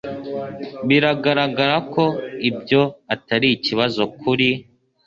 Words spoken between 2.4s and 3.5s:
ibyo atari